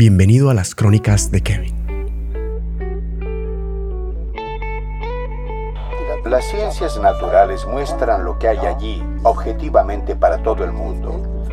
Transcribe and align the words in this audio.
Bienvenido 0.00 0.48
a 0.48 0.54
las 0.54 0.76
crónicas 0.76 1.32
de 1.32 1.40
Kevin. 1.42 1.74
Las 6.24 6.44
ciencias 6.44 7.00
naturales 7.00 7.66
muestran 7.66 8.24
lo 8.24 8.38
que 8.38 8.46
hay 8.46 8.58
allí 8.58 9.02
objetivamente 9.24 10.14
para 10.14 10.40
todo 10.44 10.62
el 10.62 10.70
mundo, 10.70 11.44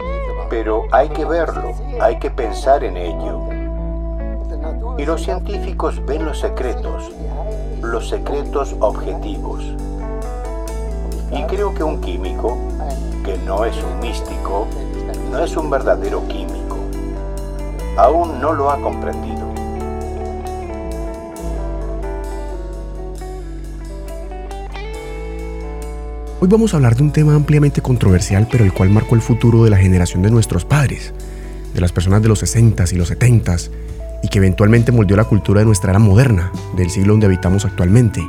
pero 0.47 0.84
hay 0.91 1.09
que 1.09 1.25
verlo, 1.25 1.73
hay 2.00 2.20
que 2.20 2.29
pensar 2.29 2.84
en 2.84 2.97
ello. 2.97 3.50
Y 5.00 5.05
los 5.05 5.23
científicos 5.23 6.05
ven 6.05 6.23
los 6.23 6.39
secretos, 6.39 7.12
los 7.82 8.07
secretos 8.09 8.75
objetivos. 8.80 9.64
Y 11.32 11.41
creo 11.46 11.73
que 11.73 11.84
un 11.84 12.00
químico, 12.00 12.59
que 13.23 13.39
no 13.39 13.65
es 13.65 13.75
un 13.82 14.00
místico, 14.01 14.68
no 15.32 15.43
es 15.43 15.57
un 15.57 15.71
verdadero 15.71 16.27
químico. 16.27 16.54
Aún 17.97 18.41
no 18.41 18.54
lo 18.54 18.69
ha 18.69 18.81
comprendido. 18.81 19.54
Hoy 26.41 26.47
vamos 26.49 26.73
a 26.73 26.77
hablar 26.77 26.95
de 26.95 27.04
un 27.04 27.11
tema 27.11 27.33
ampliamente 27.35 27.81
controversial, 27.81 28.47
pero 28.51 28.65
el 28.65 28.73
cual 28.73 28.89
marcó 28.89 29.15
el 29.15 29.21
futuro 29.21 29.63
de 29.63 29.69
la 29.69 29.77
generación 29.77 30.21
de 30.21 30.29
nuestros 30.29 30.65
padres, 30.65 31.13
de 31.73 31.81
las 31.81 31.93
personas 31.93 32.21
de 32.21 32.27
los 32.27 32.44
60s 32.44 32.91
y 32.91 32.97
los 32.97 33.11
70s, 33.11 33.71
y 34.21 34.27
que 34.27 34.39
eventualmente 34.39 34.91
moldeó 34.91 35.16
la 35.16 35.23
cultura 35.23 35.61
de 35.61 35.66
nuestra 35.66 35.91
era 35.91 35.99
moderna, 35.99 36.52
del 36.75 36.89
siglo 36.89 37.13
donde 37.13 37.27
habitamos 37.27 37.63
actualmente. 37.63 38.21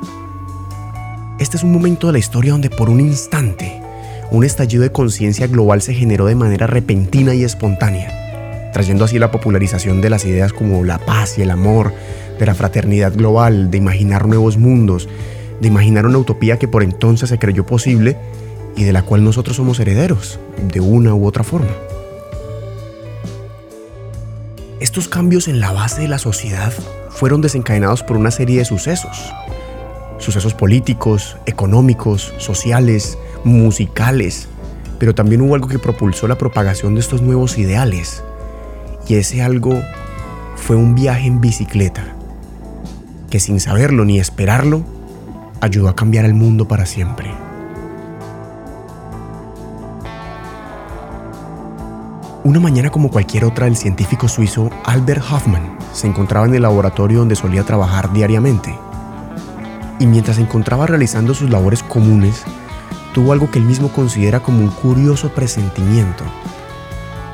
Este 1.40 1.56
es 1.56 1.64
un 1.64 1.72
momento 1.72 2.06
de 2.06 2.14
la 2.14 2.18
historia 2.20 2.52
donde 2.52 2.70
por 2.70 2.88
un 2.88 3.00
instante 3.00 3.82
un 4.30 4.44
estallido 4.44 4.82
de 4.82 4.92
conciencia 4.92 5.46
global 5.46 5.82
se 5.82 5.94
generó 5.94 6.26
de 6.26 6.34
manera 6.34 6.66
repentina 6.66 7.34
y 7.34 7.44
espontánea, 7.44 8.25
trayendo 8.76 9.06
así 9.06 9.18
la 9.18 9.30
popularización 9.30 10.02
de 10.02 10.10
las 10.10 10.26
ideas 10.26 10.52
como 10.52 10.84
la 10.84 10.98
paz 10.98 11.38
y 11.38 11.40
el 11.40 11.50
amor, 11.50 11.94
de 12.38 12.44
la 12.44 12.54
fraternidad 12.54 13.14
global, 13.14 13.70
de 13.70 13.78
imaginar 13.78 14.26
nuevos 14.26 14.58
mundos, 14.58 15.08
de 15.62 15.68
imaginar 15.68 16.04
una 16.04 16.18
utopía 16.18 16.58
que 16.58 16.68
por 16.68 16.82
entonces 16.82 17.30
se 17.30 17.38
creyó 17.38 17.64
posible 17.64 18.18
y 18.76 18.84
de 18.84 18.92
la 18.92 19.00
cual 19.00 19.24
nosotros 19.24 19.56
somos 19.56 19.80
herederos, 19.80 20.38
de 20.70 20.80
una 20.80 21.14
u 21.14 21.26
otra 21.26 21.42
forma. 21.42 21.70
Estos 24.78 25.08
cambios 25.08 25.48
en 25.48 25.58
la 25.58 25.72
base 25.72 26.02
de 26.02 26.08
la 26.08 26.18
sociedad 26.18 26.74
fueron 27.08 27.40
desencadenados 27.40 28.02
por 28.02 28.18
una 28.18 28.30
serie 28.30 28.58
de 28.58 28.66
sucesos. 28.66 29.32
Sucesos 30.18 30.52
políticos, 30.52 31.38
económicos, 31.46 32.34
sociales, 32.36 33.16
musicales, 33.42 34.48
pero 34.98 35.14
también 35.14 35.40
hubo 35.40 35.54
algo 35.54 35.66
que 35.66 35.78
propulsó 35.78 36.28
la 36.28 36.36
propagación 36.36 36.94
de 36.94 37.00
estos 37.00 37.22
nuevos 37.22 37.56
ideales. 37.56 38.22
Y 39.08 39.14
ese 39.14 39.42
algo 39.42 39.80
fue 40.56 40.74
un 40.74 40.94
viaje 40.94 41.26
en 41.26 41.40
bicicleta, 41.40 42.04
que 43.30 43.38
sin 43.38 43.60
saberlo 43.60 44.04
ni 44.04 44.18
esperarlo, 44.18 44.84
ayudó 45.60 45.88
a 45.88 45.94
cambiar 45.94 46.24
el 46.24 46.34
mundo 46.34 46.66
para 46.66 46.86
siempre. 46.86 47.30
Una 52.42 52.60
mañana 52.60 52.90
como 52.90 53.10
cualquier 53.10 53.44
otra, 53.44 53.66
el 53.66 53.76
científico 53.76 54.28
suizo 54.28 54.70
Albert 54.84 55.22
Hoffmann 55.30 55.76
se 55.92 56.06
encontraba 56.06 56.46
en 56.46 56.54
el 56.54 56.62
laboratorio 56.62 57.20
donde 57.20 57.34
solía 57.34 57.64
trabajar 57.64 58.12
diariamente. 58.12 58.76
Y 59.98 60.06
mientras 60.06 60.36
se 60.36 60.42
encontraba 60.42 60.86
realizando 60.86 61.34
sus 61.34 61.50
labores 61.50 61.82
comunes, 61.82 62.42
tuvo 63.14 63.32
algo 63.32 63.50
que 63.50 63.58
él 63.58 63.64
mismo 63.64 63.88
considera 63.88 64.40
como 64.40 64.60
un 64.60 64.70
curioso 64.70 65.30
presentimiento. 65.30 66.22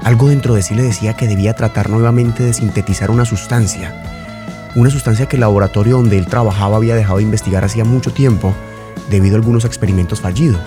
Algo 0.05 0.28
dentro 0.28 0.55
de 0.55 0.62
sí 0.62 0.75
le 0.75 0.83
decía 0.83 1.14
que 1.14 1.28
debía 1.28 1.55
tratar 1.55 1.89
nuevamente 1.89 2.42
de 2.42 2.53
sintetizar 2.53 3.11
una 3.12 3.25
sustancia, 3.25 3.95
una 4.74 4.90
sustancia 4.90 5.27
que 5.27 5.36
el 5.36 5.40
laboratorio 5.40 5.96
donde 5.96 6.18
él 6.18 6.27
trabajaba 6.27 6.77
había 6.77 6.96
dejado 6.96 7.18
de 7.18 7.24
investigar 7.24 7.64
hacía 7.64 7.85
mucho 7.85 8.13
tiempo 8.13 8.52
debido 9.11 9.36
a 9.36 9.39
algunos 9.39 9.64
experimentos 9.64 10.20
fallidos. 10.20 10.61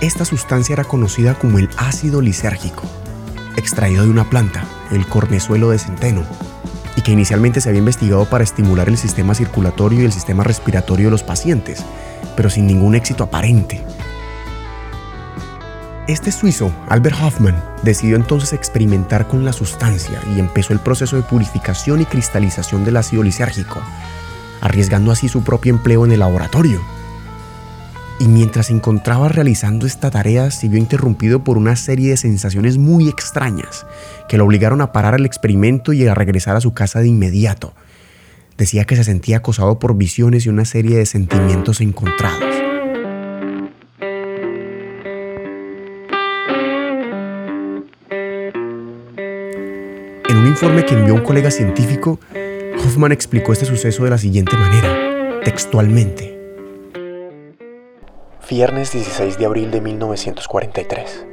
Esta 0.00 0.24
sustancia 0.24 0.74
era 0.74 0.84
conocida 0.84 1.34
como 1.34 1.58
el 1.58 1.68
ácido 1.76 2.20
lisérgico, 2.20 2.84
extraído 3.56 4.04
de 4.04 4.10
una 4.10 4.30
planta, 4.30 4.64
el 4.92 5.06
cornezuelo 5.06 5.70
de 5.70 5.78
centeno, 5.78 6.22
y 6.94 7.00
que 7.00 7.12
inicialmente 7.12 7.60
se 7.60 7.68
había 7.68 7.80
investigado 7.80 8.26
para 8.26 8.44
estimular 8.44 8.88
el 8.88 8.96
sistema 8.96 9.34
circulatorio 9.34 10.02
y 10.02 10.04
el 10.04 10.12
sistema 10.12 10.44
respiratorio 10.44 11.06
de 11.06 11.10
los 11.12 11.24
pacientes, 11.24 11.82
pero 12.36 12.48
sin 12.48 12.66
ningún 12.66 12.94
éxito 12.94 13.24
aparente. 13.24 13.82
Este 16.08 16.30
suizo, 16.30 16.72
Albert 16.88 17.16
Hoffmann, 17.20 17.60
decidió 17.82 18.14
entonces 18.14 18.52
experimentar 18.52 19.26
con 19.26 19.44
la 19.44 19.52
sustancia 19.52 20.20
y 20.36 20.38
empezó 20.38 20.72
el 20.72 20.78
proceso 20.78 21.16
de 21.16 21.24
purificación 21.24 22.00
y 22.00 22.04
cristalización 22.04 22.84
del 22.84 22.96
ácido 22.96 23.24
lisérgico, 23.24 23.82
arriesgando 24.60 25.10
así 25.10 25.28
su 25.28 25.42
propio 25.42 25.74
empleo 25.74 26.04
en 26.04 26.12
el 26.12 26.20
laboratorio. 26.20 26.80
Y 28.20 28.28
mientras 28.28 28.66
se 28.66 28.72
encontraba 28.72 29.28
realizando 29.28 29.84
esta 29.84 30.12
tarea, 30.12 30.52
se 30.52 30.68
vio 30.68 30.78
interrumpido 30.78 31.42
por 31.42 31.58
una 31.58 31.74
serie 31.74 32.10
de 32.10 32.16
sensaciones 32.16 32.78
muy 32.78 33.08
extrañas 33.08 33.84
que 34.28 34.38
lo 34.38 34.44
obligaron 34.44 34.82
a 34.82 34.92
parar 34.92 35.14
el 35.16 35.26
experimento 35.26 35.92
y 35.92 36.06
a 36.06 36.14
regresar 36.14 36.54
a 36.54 36.60
su 36.60 36.72
casa 36.72 37.00
de 37.00 37.08
inmediato. 37.08 37.74
Decía 38.56 38.84
que 38.84 38.94
se 38.94 39.02
sentía 39.02 39.38
acosado 39.38 39.80
por 39.80 39.96
visiones 39.96 40.46
y 40.46 40.50
una 40.50 40.66
serie 40.66 40.98
de 40.98 41.06
sentimientos 41.06 41.80
encontrados. 41.80 42.55
Informe 50.56 50.86
que 50.86 50.94
envió 50.94 51.12
un 51.12 51.20
colega 51.20 51.50
científico, 51.50 52.18
Hoffman 52.78 53.12
explicó 53.12 53.52
este 53.52 53.66
suceso 53.66 54.04
de 54.04 54.10
la 54.10 54.16
siguiente 54.16 54.56
manera, 54.56 55.42
textualmente. 55.44 56.34
Viernes 58.48 58.90
16 58.90 59.36
de 59.36 59.44
abril 59.44 59.70
de 59.70 59.82
1943. 59.82 61.26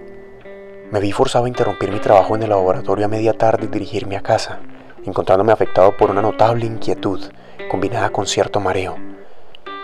Me 0.91 0.99
vi 0.99 1.13
forzado 1.13 1.45
a 1.45 1.47
interrumpir 1.47 1.89
mi 1.89 1.99
trabajo 1.99 2.35
en 2.35 2.43
el 2.43 2.49
laboratorio 2.49 3.05
a 3.05 3.07
media 3.07 3.31
tarde 3.31 3.63
y 3.63 3.67
dirigirme 3.67 4.17
a 4.17 4.21
casa, 4.21 4.59
encontrándome 5.05 5.53
afectado 5.53 5.95
por 5.95 6.11
una 6.11 6.21
notable 6.21 6.65
inquietud 6.65 7.21
combinada 7.71 8.09
con 8.09 8.27
cierto 8.27 8.59
mareo. 8.59 8.97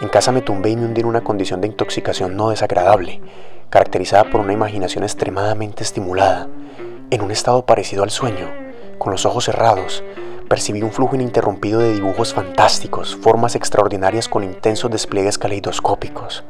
En 0.02 0.10
casa 0.10 0.34
me 0.34 0.42
tumbé 0.42 0.72
y 0.72 0.76
me 0.76 0.84
hundí 0.84 1.00
en 1.00 1.08
una 1.08 1.22
condición 1.22 1.62
de 1.62 1.68
intoxicación 1.68 2.36
no 2.36 2.50
desagradable, 2.50 3.22
caracterizada 3.70 4.30
por 4.30 4.42
una 4.42 4.52
imaginación 4.52 5.06
extremadamente 5.06 5.82
estimulada, 5.82 6.50
en 7.10 7.22
un 7.22 7.32
estado 7.32 7.66
parecido 7.66 8.04
al 8.04 8.10
sueño 8.10 8.69
con 9.00 9.12
los 9.12 9.26
ojos 9.26 9.46
cerrados, 9.46 10.04
percibí 10.48 10.84
un 10.84 10.92
flujo 10.92 11.16
ininterrumpido 11.16 11.80
de 11.80 11.94
dibujos 11.94 12.34
fantásticos, 12.34 13.16
formas 13.16 13.56
extraordinarias 13.56 14.28
con 14.28 14.44
intensos 14.44 14.92
despliegues 14.92 15.38
caleidoscópicos. 15.38 16.44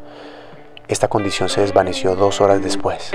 Esta 0.88 1.08
condición 1.08 1.48
se 1.48 1.62
desvaneció 1.62 2.16
dos 2.16 2.42
horas 2.42 2.62
después. 2.64 3.12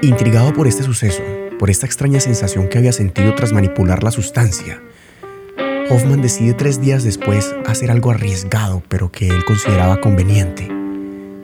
Intrigado 0.00 0.54
por 0.54 0.68
este 0.68 0.84
suceso, 0.84 1.22
por 1.58 1.68
esta 1.68 1.86
extraña 1.86 2.20
sensación 2.20 2.68
que 2.68 2.78
había 2.78 2.92
sentido 2.92 3.34
tras 3.34 3.52
manipular 3.52 4.04
la 4.04 4.12
sustancia, 4.12 4.80
Hoffman 5.90 6.20
decide 6.20 6.52
tres 6.52 6.80
días 6.80 7.02
después 7.02 7.54
hacer 7.66 7.90
algo 7.90 8.10
arriesgado, 8.10 8.82
pero 8.88 9.10
que 9.10 9.28
él 9.28 9.44
consideraba 9.46 10.00
conveniente. 10.00 10.68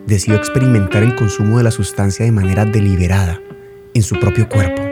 Decidió 0.07 0.37
experimentar 0.37 1.03
el 1.03 1.17
consumo 1.17 1.57
de 1.59 1.65
la 1.65 1.71
sustancia 1.71 2.27
de 2.27 2.33
manera 2.33 2.67
deliberada, 2.67 3.41
en 3.95 4.03
su 4.03 4.19
propio 4.19 4.49
cuerpo. 4.49 4.83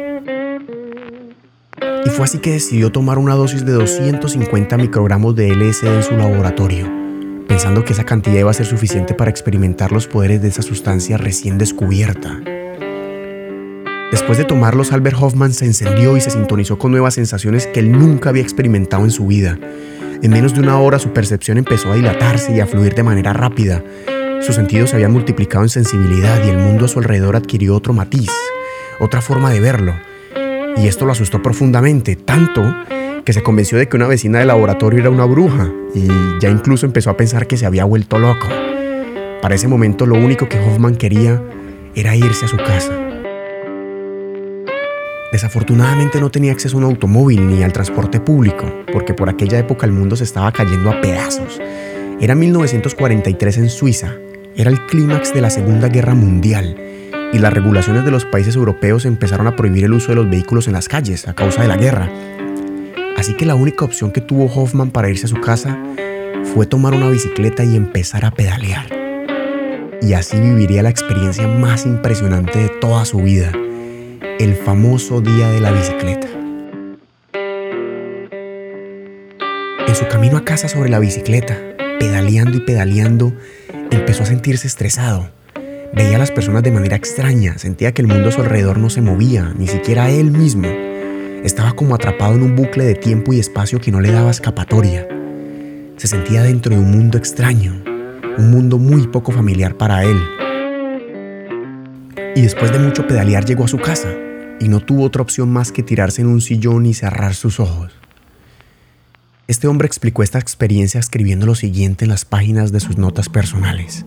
Y 2.05 2.11
fue 2.11 2.25
así 2.25 2.39
que 2.39 2.53
decidió 2.53 2.91
tomar 2.91 3.19
una 3.19 3.35
dosis 3.35 3.65
de 3.65 3.73
250 3.73 4.77
microgramos 4.77 5.37
de 5.37 5.55
LSD 5.55 5.87
en 5.87 6.03
su 6.03 6.17
laboratorio, 6.17 6.91
pensando 7.47 7.85
que 7.85 7.93
esa 7.93 8.05
cantidad 8.05 8.41
iba 8.41 8.51
a 8.51 8.55
ser 8.55 8.67
suficiente 8.67 9.15
para 9.15 9.31
experimentar 9.31 9.93
los 9.93 10.07
poderes 10.07 10.43
de 10.43 10.49
esa 10.49 10.63
sustancia 10.63 11.17
recién 11.17 11.59
descubierta. 11.59 12.41
Después 14.11 14.37
de 14.37 14.45
tomarlos, 14.45 14.93
Albert 14.93 15.17
Hoffman 15.21 15.55
se 15.55 15.65
encendió 15.65 16.17
y 16.17 16.21
se 16.21 16.31
sintonizó 16.31 16.79
con 16.79 16.91
nuevas 16.91 17.15
sensaciones 17.15 17.67
que 17.67 17.81
él 17.81 17.93
nunca 17.93 18.29
había 18.29 18.43
experimentado 18.43 19.05
en 19.05 19.11
su 19.11 19.27
vida. 19.27 19.59
En 20.23 20.31
menos 20.31 20.55
de 20.55 20.61
una 20.61 20.79
hora 20.79 20.99
su 20.99 21.13
percepción 21.13 21.59
empezó 21.59 21.91
a 21.91 21.95
dilatarse 21.97 22.55
y 22.55 22.61
a 22.61 22.67
fluir 22.67 22.95
de 22.95 23.03
manera 23.03 23.33
rápida. 23.33 23.83
Sus 24.43 24.55
sentidos 24.55 24.91
se 24.91 24.97
habían 24.97 25.13
multiplicado 25.13 25.65
en 25.65 25.71
sensibilidad 25.71 26.45
y 26.45 26.51
el 26.51 26.59
mundo 26.59 26.85
a 26.85 26.89
su 26.89 26.99
alrededor 26.99 27.37
adquirió 27.37 27.75
otro 27.75 27.95
matiz, 27.95 28.31
otra 29.03 29.21
forma 29.21 29.51
de 29.51 29.61
verlo. 29.61 29.95
Y 30.77 30.87
esto 30.87 31.05
lo 31.05 31.13
asustó 31.13 31.43
profundamente, 31.43 32.17
tanto 32.17 32.63
que 33.25 33.33
se 33.33 33.43
convenció 33.43 33.77
de 33.77 33.89
que 33.89 33.97
una 33.97 34.07
vecina 34.07 34.39
del 34.39 34.49
laboratorio 34.49 35.01
era 35.01 35.11
una 35.11 35.25
bruja 35.25 35.71
y 35.95 36.09
ya 36.41 36.49
incluso 36.49 36.87
empezó 36.87 37.11
a 37.11 37.17
pensar 37.17 37.47
que 37.47 37.57
se 37.57 37.67
había 37.67 37.85
vuelto 37.85 38.19
loco. 38.19 38.47
Para 39.43 39.57
ese 39.57 39.67
momento 39.67 40.07
lo 40.07 40.15
único 40.15 40.49
que 40.49 40.59
Hoffman 40.59 40.95
quería 40.95 41.43
era 41.97 42.15
irse 42.15 42.45
a 42.45 42.49
su 42.49 42.57
casa. 42.57 42.93
Desafortunadamente 45.33 46.21
no 46.21 46.31
tenía 46.31 46.53
acceso 46.53 46.77
a 46.77 46.79
un 46.79 46.85
automóvil 46.85 47.49
ni 47.49 47.63
al 47.63 47.73
transporte 47.73 48.21
público, 48.21 48.67
porque 48.93 49.15
por 49.15 49.29
aquella 49.29 49.59
época 49.59 49.85
el 49.85 49.93
mundo 49.93 50.15
se 50.15 50.25
estaba 50.25 50.53
cayendo 50.53 50.91
a 50.91 51.01
pedazos. 51.01 51.61
Era 52.21 52.35
1943 52.35 53.59
en 53.59 53.69
Suiza, 53.69 54.15
era 54.57 54.71
el 54.71 54.87
clímax 54.87 55.35
de 55.35 55.41
la 55.41 55.51
Segunda 55.51 55.89
Guerra 55.89 56.15
Mundial 56.15 56.92
y 57.33 57.39
las 57.39 57.53
regulaciones 57.53 58.05
de 58.05 58.11
los 58.11 58.27
países 58.27 58.57
europeos 58.57 59.07
empezaron 59.07 59.47
a 59.47 59.57
prohibir 59.57 59.85
el 59.85 59.95
uso 59.95 60.09
de 60.09 60.17
los 60.17 60.29
vehículos 60.29 60.67
en 60.67 60.75
las 60.75 60.89
calles 60.89 61.27
a 61.27 61.35
causa 61.35 61.63
de 61.63 61.69
la 61.69 61.77
guerra. 61.77 62.11
Así 63.17 63.35
que 63.35 63.47
la 63.47 63.55
única 63.55 63.85
opción 63.85 64.13
que 64.13 64.21
tuvo 64.21 64.47
Hoffman 64.47 64.91
para 64.91 65.09
irse 65.09 65.27
a 65.27 65.29
su 65.29 65.41
casa 65.41 65.79
fue 66.55 66.67
tomar 66.67 66.93
una 66.93 67.09
bicicleta 67.09 67.65
y 67.65 67.77
empezar 67.77 68.25
a 68.25 68.33
pedalear. 68.33 68.87
Y 70.03 70.13
así 70.15 70.39
viviría 70.41 70.83
la 70.83 70.91
experiencia 70.91 71.47
más 71.47 71.87
impresionante 71.87 72.59
de 72.59 72.69
toda 72.69 73.05
su 73.05 73.19
vida, 73.19 73.53
el 74.39 74.55
famoso 74.55 75.21
día 75.21 75.49
de 75.51 75.61
la 75.61 75.71
bicicleta. 75.71 76.27
En 79.87 79.95
su 79.95 80.07
camino 80.09 80.37
a 80.37 80.45
casa 80.45 80.69
sobre 80.69 80.91
la 80.91 80.99
bicicleta, 80.99 81.57
pedaleando 81.99 82.57
y 82.57 82.61
pedaleando, 82.61 83.33
empezó 83.91 84.25
a 84.25 84.27
sentirse 84.27 84.67
estresado. 84.67 85.31
Veía 85.95 86.17
a 86.17 86.19
las 86.19 86.31
personas 86.31 86.63
de 86.63 86.71
manera 86.71 86.97
extraña, 86.97 87.59
sentía 87.59 87.93
que 87.93 88.01
el 88.01 88.09
mundo 88.09 88.31
a 88.31 88.33
su 88.33 88.41
alrededor 88.41 88.79
no 88.79 88.89
se 88.89 89.03
movía, 89.03 89.53
ni 89.59 89.67
siquiera 89.67 90.09
él 90.09 90.31
mismo. 90.31 90.67
Estaba 91.45 91.75
como 91.75 91.95
atrapado 91.95 92.35
en 92.35 92.43
un 92.43 92.57
bucle 92.57 92.85
de 92.85 92.95
tiempo 92.95 93.35
y 93.35 93.39
espacio 93.39 93.79
que 93.79 93.93
no 93.93 94.01
le 94.01 94.11
daba 94.11 94.31
escapatoria. 94.31 95.07
Se 95.99 96.07
sentía 96.07 96.43
dentro 96.43 96.75
de 96.75 96.81
un 96.81 96.91
mundo 96.91 97.19
extraño, 97.19 97.83
un 98.39 98.51
mundo 98.51 98.79
muy 98.79 99.07
poco 99.07 99.33
familiar 99.33 99.77
para 99.77 100.05
él. 100.05 100.19
Y 102.35 102.41
después 102.41 102.73
de 102.73 102.79
mucho 102.79 103.07
pedalear 103.07 103.45
llegó 103.45 103.65
a 103.65 103.69
su 103.69 103.79
casa 103.79 104.09
y 104.61 104.69
no 104.69 104.81
tuvo 104.81 105.05
otra 105.05 105.21
opción 105.21 105.53
más 105.53 105.73
que 105.73 105.83
tirarse 105.83 106.23
en 106.23 106.29
un 106.29 106.41
sillón 106.41 106.87
y 106.87 106.95
cerrar 106.95 107.35
sus 107.35 107.61
ojos. 107.61 107.93
Este 109.47 109.69
hombre 109.69 109.87
explicó 109.87 110.23
esta 110.23 110.39
experiencia 110.39 110.99
escribiendo 111.01 111.45
lo 111.45 111.55
siguiente 111.55 112.07
en 112.07 112.11
las 112.11 112.25
páginas 112.25 112.73
de 112.73 112.81
sus 112.81 112.97
notas 112.97 113.29
personales. 113.29 114.07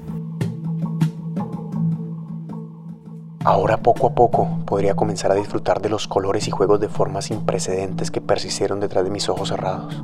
Ahora 3.46 3.78
poco 3.78 4.08
a 4.08 4.16
poco 4.16 4.58
podría 4.66 4.96
comenzar 4.96 5.32
a 5.32 5.36
disfrutar 5.36 5.80
de 5.80 5.88
los 5.88 6.08
colores 6.08 6.48
y 6.48 6.52
juegos 6.52 6.80
de 6.80 6.90
formas 6.90 7.26
sin 7.26 7.42
precedentes 7.42 8.10
que 8.10 8.20
persistieron 8.20 8.80
detrás 8.80 9.04
de 9.04 9.12
mis 9.12 9.30
ojos 9.30 9.50
cerrados. 9.50 10.04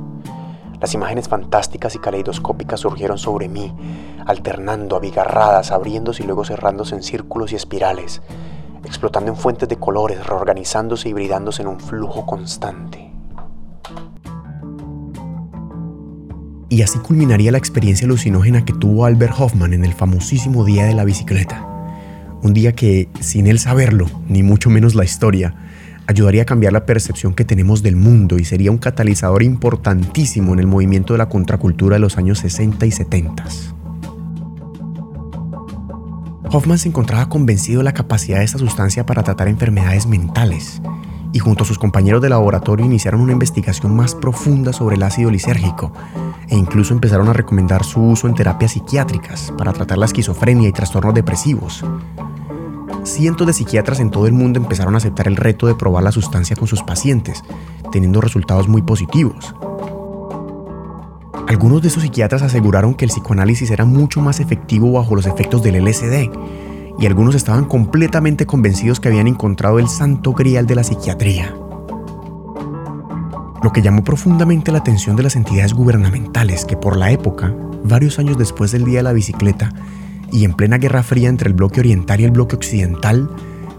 Las 0.80 0.94
imágenes 0.94 1.28
fantásticas 1.28 1.96
y 1.96 1.98
caleidoscópicas 1.98 2.78
surgieron 2.78 3.18
sobre 3.18 3.48
mí, 3.48 3.74
alternando, 4.26 4.94
abigarradas, 4.94 5.72
abriéndose 5.72 6.22
y 6.22 6.26
luego 6.26 6.44
cerrándose 6.44 6.94
en 6.94 7.02
círculos 7.02 7.52
y 7.52 7.56
espirales, 7.56 8.22
explotando 8.84 9.32
en 9.32 9.36
fuentes 9.36 9.68
de 9.68 9.76
colores, 9.76 10.24
reorganizándose 10.24 11.08
y 11.08 11.12
bridándose 11.12 11.62
en 11.62 11.68
un 11.68 11.80
flujo 11.80 12.24
constante. 12.24 13.10
Y 16.68 16.82
así 16.82 17.00
culminaría 17.00 17.50
la 17.50 17.58
experiencia 17.58 18.04
alucinógena 18.04 18.64
que 18.64 18.72
tuvo 18.72 19.04
Albert 19.04 19.34
Hoffman 19.36 19.72
en 19.72 19.84
el 19.84 19.94
famosísimo 19.94 20.64
Día 20.64 20.86
de 20.86 20.94
la 20.94 21.02
Bicicleta. 21.02 21.71
Un 22.42 22.54
día 22.54 22.72
que, 22.72 23.08
sin 23.20 23.46
él 23.46 23.58
saberlo, 23.58 24.10
ni 24.28 24.42
mucho 24.42 24.68
menos 24.68 24.94
la 24.94 25.04
historia, 25.04 25.54
ayudaría 26.08 26.42
a 26.42 26.46
cambiar 26.46 26.72
la 26.72 26.86
percepción 26.86 27.34
que 27.34 27.44
tenemos 27.44 27.82
del 27.82 27.94
mundo 27.94 28.38
y 28.38 28.44
sería 28.44 28.72
un 28.72 28.78
catalizador 28.78 29.42
importantísimo 29.42 30.52
en 30.52 30.58
el 30.58 30.66
movimiento 30.66 31.14
de 31.14 31.18
la 31.18 31.28
contracultura 31.28 31.96
de 31.96 32.00
los 32.00 32.18
años 32.18 32.40
60 32.40 32.84
y 32.84 32.90
70. 32.90 33.44
Hoffman 36.50 36.78
se 36.78 36.88
encontraba 36.88 37.28
convencido 37.28 37.78
de 37.78 37.84
la 37.84 37.94
capacidad 37.94 38.38
de 38.38 38.44
esta 38.44 38.58
sustancia 38.58 39.06
para 39.06 39.22
tratar 39.22 39.48
enfermedades 39.48 40.06
mentales 40.06 40.82
y 41.32 41.38
junto 41.38 41.64
a 41.64 41.66
sus 41.66 41.78
compañeros 41.78 42.20
de 42.22 42.28
laboratorio 42.28 42.84
iniciaron 42.84 43.20
una 43.20 43.32
investigación 43.32 43.96
más 43.96 44.14
profunda 44.14 44.72
sobre 44.72 44.96
el 44.96 45.02
ácido 45.02 45.30
lisérgico 45.30 45.92
e 46.48 46.56
incluso 46.56 46.92
empezaron 46.92 47.28
a 47.28 47.32
recomendar 47.32 47.84
su 47.84 48.02
uso 48.02 48.28
en 48.28 48.34
terapias 48.34 48.72
psiquiátricas 48.72 49.52
para 49.56 49.72
tratar 49.72 49.98
la 49.98 50.06
esquizofrenia 50.06 50.68
y 50.68 50.72
trastornos 50.72 51.14
depresivos. 51.14 51.84
Cientos 53.04 53.46
de 53.46 53.52
psiquiatras 53.52 53.98
en 54.00 54.10
todo 54.10 54.26
el 54.26 54.32
mundo 54.32 54.60
empezaron 54.60 54.94
a 54.94 54.98
aceptar 54.98 55.26
el 55.26 55.36
reto 55.36 55.66
de 55.66 55.74
probar 55.74 56.04
la 56.04 56.12
sustancia 56.12 56.54
con 56.54 56.68
sus 56.68 56.82
pacientes, 56.82 57.42
teniendo 57.90 58.20
resultados 58.20 58.68
muy 58.68 58.82
positivos. 58.82 59.54
Algunos 61.48 61.82
de 61.82 61.88
esos 61.88 62.02
psiquiatras 62.02 62.42
aseguraron 62.42 62.94
que 62.94 63.04
el 63.04 63.10
psicoanálisis 63.10 63.70
era 63.70 63.84
mucho 63.84 64.20
más 64.20 64.38
efectivo 64.40 64.92
bajo 64.92 65.16
los 65.16 65.26
efectos 65.26 65.62
del 65.62 65.84
LSD, 65.84 66.30
y 66.98 67.06
algunos 67.06 67.34
estaban 67.34 67.64
completamente 67.64 68.46
convencidos 68.46 69.00
que 69.00 69.08
habían 69.08 69.26
encontrado 69.26 69.78
el 69.78 69.88
santo 69.88 70.32
grial 70.32 70.66
de 70.66 70.74
la 70.74 70.84
psiquiatría. 70.84 71.54
Lo 73.62 73.72
que 73.72 73.82
llamó 73.82 74.02
profundamente 74.02 74.72
la 74.72 74.78
atención 74.78 75.14
de 75.16 75.22
las 75.22 75.36
entidades 75.36 75.72
gubernamentales 75.72 76.64
que 76.64 76.76
por 76.76 76.96
la 76.96 77.12
época, 77.12 77.54
varios 77.84 78.18
años 78.18 78.36
después 78.36 78.72
del 78.72 78.84
Día 78.84 78.98
de 78.98 79.04
la 79.04 79.12
Bicicleta, 79.12 79.72
y 80.32 80.44
en 80.44 80.54
plena 80.54 80.78
Guerra 80.78 81.02
Fría 81.02 81.28
entre 81.28 81.48
el 81.48 81.54
bloque 81.54 81.80
oriental 81.80 82.20
y 82.20 82.24
el 82.24 82.30
bloque 82.30 82.56
occidental, 82.56 83.30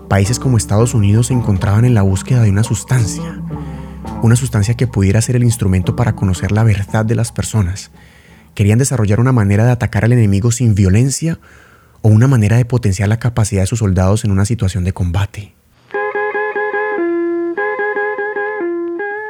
países 0.08 0.40
como 0.40 0.58
Estados 0.58 0.94
Unidos 0.94 1.28
se 1.28 1.34
encontraban 1.34 1.84
en 1.84 1.96
la 1.96 2.04
búsqueda 2.04 2.44
de 2.44 2.50
una 2.50 2.64
sustancia, 2.64 3.42
una 4.22 4.36
sustancia 4.36 4.76
que 4.76 4.88
pudiera 4.88 5.22
ser 5.22 5.36
el 5.36 5.44
instrumento 5.44 5.96
para 5.96 6.16
conocer 6.16 6.52
la 6.52 6.64
verdad 6.64 7.04
de 7.04 7.16
las 7.16 7.32
personas. 7.32 7.92
Querían 8.54 8.80
desarrollar 8.80 9.20
una 9.20 9.32
manera 9.32 9.66
de 9.66 9.72
atacar 9.72 10.06
al 10.06 10.14
enemigo 10.14 10.52
sin 10.52 10.76
violencia 10.76 11.40
o 12.04 12.10
una 12.10 12.28
manera 12.28 12.58
de 12.58 12.66
potenciar 12.66 13.10
la 13.10 13.18
capacidad 13.18 13.64
de 13.64 13.68
sus 13.68 13.80
soldados 13.80 14.26
en 14.26 14.32
una 14.32 14.46
situación 14.46 14.84
de 14.84 14.94
combate. 14.94 15.56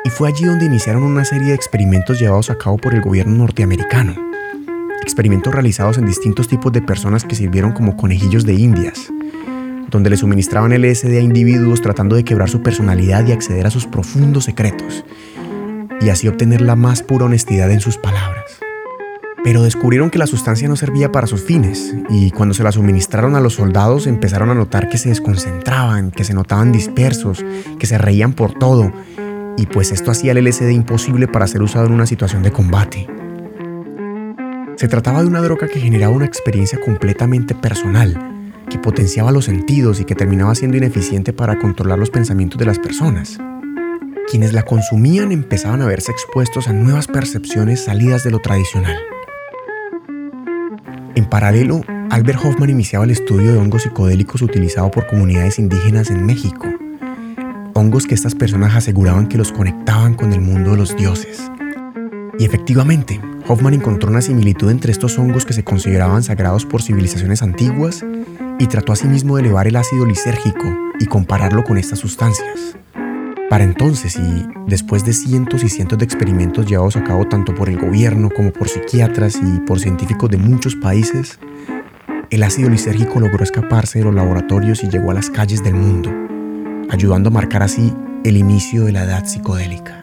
Y 0.03 0.09
fue 0.09 0.27
allí 0.27 0.43
donde 0.43 0.65
iniciaron 0.65 1.03
una 1.03 1.23
serie 1.23 1.49
de 1.49 1.53
experimentos 1.53 2.19
llevados 2.19 2.49
a 2.49 2.57
cabo 2.57 2.77
por 2.77 2.93
el 2.93 3.01
gobierno 3.01 3.37
norteamericano. 3.37 4.15
Experimentos 5.01 5.53
realizados 5.53 5.97
en 5.97 6.05
distintos 6.05 6.47
tipos 6.47 6.73
de 6.73 6.81
personas 6.81 7.23
que 7.23 7.35
sirvieron 7.35 7.73
como 7.73 7.95
conejillos 7.95 8.43
de 8.43 8.55
indias, 8.55 9.11
donde 9.89 10.09
le 10.09 10.17
suministraban 10.17 10.73
LSD 10.73 11.17
a 11.17 11.21
individuos 11.21 11.81
tratando 11.81 12.15
de 12.15 12.23
quebrar 12.23 12.49
su 12.49 12.63
personalidad 12.63 13.25
y 13.27 13.31
acceder 13.31 13.67
a 13.67 13.71
sus 13.71 13.85
profundos 13.85 14.45
secretos, 14.45 15.05
y 16.01 16.09
así 16.09 16.27
obtener 16.27 16.61
la 16.61 16.75
más 16.75 17.03
pura 17.03 17.25
honestidad 17.25 17.71
en 17.71 17.79
sus 17.79 17.97
palabras. 17.97 18.42
Pero 19.43 19.61
descubrieron 19.61 20.09
que 20.09 20.19
la 20.19 20.27
sustancia 20.27 20.69
no 20.69 20.75
servía 20.75 21.11
para 21.11 21.27
sus 21.27 21.41
fines 21.41 21.93
y 22.09 22.31
cuando 22.31 22.53
se 22.53 22.63
la 22.63 22.71
suministraron 22.71 23.35
a 23.35 23.41
los 23.41 23.55
soldados 23.55 24.07
empezaron 24.07 24.49
a 24.49 24.55
notar 24.55 24.87
que 24.87 24.97
se 24.97 25.09
desconcentraban, 25.09 26.11
que 26.11 26.23
se 26.23 26.33
notaban 26.33 26.71
dispersos, 26.71 27.43
que 27.77 27.85
se 27.85 27.97
reían 27.97 28.33
por 28.33 28.53
todo 28.53 28.91
y 29.57 29.65
pues 29.67 29.91
esto 29.91 30.11
hacía 30.11 30.31
el 30.31 30.43
LSD 30.43 30.69
imposible 30.71 31.27
para 31.27 31.47
ser 31.47 31.61
usado 31.61 31.87
en 31.87 31.93
una 31.93 32.05
situación 32.05 32.43
de 32.43 32.51
combate. 32.51 33.07
Se 34.75 34.87
trataba 34.87 35.21
de 35.21 35.27
una 35.27 35.41
droga 35.41 35.67
que 35.67 35.79
generaba 35.79 36.15
una 36.15 36.25
experiencia 36.25 36.79
completamente 36.79 37.53
personal, 37.53 38.17
que 38.69 38.79
potenciaba 38.79 39.31
los 39.31 39.45
sentidos 39.45 39.99
y 39.99 40.05
que 40.05 40.15
terminaba 40.15 40.55
siendo 40.55 40.77
ineficiente 40.77 41.33
para 41.33 41.59
controlar 41.59 41.99
los 41.99 42.09
pensamientos 42.09 42.57
de 42.57 42.65
las 42.65 42.79
personas. 42.79 43.37
Quienes 44.29 44.53
la 44.53 44.63
consumían 44.63 45.31
empezaban 45.31 45.81
a 45.81 45.85
verse 45.85 46.11
expuestos 46.11 46.67
a 46.67 46.73
nuevas 46.73 47.07
percepciones 47.07 47.83
salidas 47.83 48.23
de 48.23 48.31
lo 48.31 48.39
tradicional. 48.39 49.12
En 51.15 51.25
paralelo, 51.25 51.81
Albert 52.09 52.39
Hoffman 52.43 52.71
iniciaba 52.71 53.05
el 53.05 53.11
estudio 53.11 53.51
de 53.51 53.59
hongos 53.59 53.83
psicodélicos 53.83 54.41
utilizados 54.41 54.89
por 54.89 55.05
comunidades 55.05 55.59
indígenas 55.59 56.09
en 56.09 56.25
México. 56.25 56.65
Hongos 57.75 58.07
que 58.07 58.15
estas 58.15 58.33
personas 58.33 58.75
aseguraban 58.75 59.27
que 59.27 59.37
los 59.37 59.51
conectaban 59.51 60.15
con 60.15 60.33
el 60.33 60.41
mundo 60.41 60.71
de 60.71 60.77
los 60.77 60.95
dioses. 60.95 61.51
Y 62.39 62.45
efectivamente, 62.45 63.21
Hoffman 63.47 63.75
encontró 63.75 64.09
una 64.09 64.23
similitud 64.23 64.71
entre 64.71 64.91
estos 64.91 65.19
hongos 65.19 65.45
que 65.45 65.53
se 65.53 65.63
consideraban 65.63 66.23
sagrados 66.23 66.65
por 66.65 66.81
civilizaciones 66.81 67.43
antiguas 67.43 68.03
y 68.57 68.65
trató 68.65 68.91
asimismo 68.91 69.35
de 69.35 69.43
elevar 69.43 69.67
el 69.67 69.75
ácido 69.75 70.07
lisérgico 70.07 70.75
y 70.99 71.05
compararlo 71.05 71.63
con 71.63 71.77
estas 71.77 71.99
sustancias. 71.99 72.75
Para 73.53 73.65
entonces, 73.65 74.15
y 74.15 74.47
después 74.65 75.05
de 75.05 75.13
cientos 75.13 75.63
y 75.63 75.69
cientos 75.69 75.99
de 75.99 76.05
experimentos 76.05 76.65
llevados 76.65 76.95
a 76.95 77.03
cabo 77.03 77.27
tanto 77.27 77.53
por 77.53 77.69
el 77.69 77.77
gobierno 77.77 78.31
como 78.35 78.51
por 78.51 78.67
psiquiatras 78.67 79.35
y 79.35 79.59
por 79.59 79.79
científicos 79.79 80.27
de 80.31 80.37
muchos 80.37 80.75
países, 80.75 81.37
el 82.31 82.41
ácido 82.41 82.71
lisérgico 82.71 83.19
logró 83.19 83.43
escaparse 83.43 83.99
de 83.99 84.05
los 84.05 84.15
laboratorios 84.15 84.83
y 84.83 84.89
llegó 84.89 85.11
a 85.11 85.13
las 85.13 85.29
calles 85.29 85.63
del 85.63 85.75
mundo, 85.75 86.09
ayudando 86.89 87.29
a 87.29 87.31
marcar 87.31 87.61
así 87.61 87.93
el 88.23 88.37
inicio 88.37 88.85
de 88.85 88.93
la 88.93 89.03
edad 89.03 89.23
psicodélica. 89.23 90.02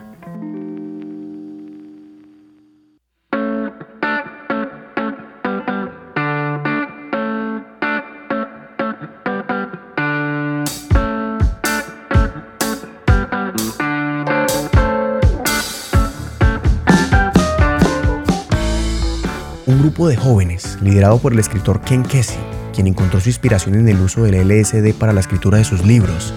De 19.91 20.17
jóvenes, 20.17 20.79
liderado 20.81 21.19
por 21.19 21.33
el 21.33 21.41
escritor 21.41 21.81
Ken 21.81 22.05
Kesey, 22.05 22.39
quien 22.73 22.87
encontró 22.87 23.21
su 23.21 23.29
inspiración 23.29 23.75
en 23.75 23.89
el 23.89 24.01
uso 24.01 24.23
del 24.23 24.49
LSD 24.49 24.95
para 24.95 25.13
la 25.13 25.21
escritura 25.21 25.59
de 25.59 25.65
sus 25.65 25.85
libros, 25.85 26.33